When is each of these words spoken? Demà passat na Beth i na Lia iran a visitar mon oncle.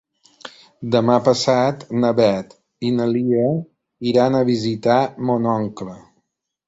Demà 0.93 1.17
passat 1.27 1.83
na 2.03 2.11
Beth 2.19 2.55
i 2.89 2.93
na 3.01 3.07
Lia 3.11 3.47
iran 4.13 4.39
a 4.41 4.45
visitar 4.51 4.99
mon 5.31 5.47
oncle. 5.59 5.95